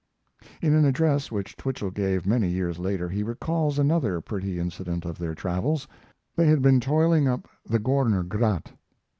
[0.63, 5.19] In an address which Twichell gave many years later he recalls another pretty incident of
[5.19, 5.87] their travels.
[6.35, 8.71] They had been toiling up the Gorner Grat.